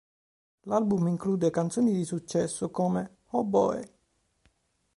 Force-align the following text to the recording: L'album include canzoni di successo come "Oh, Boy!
L'album 0.63 1.09
include 1.09 1.51
canzoni 1.51 1.93
di 1.93 2.05
successo 2.05 2.71
come 2.71 3.17
"Oh, 3.33 3.43
Boy! 3.43 3.83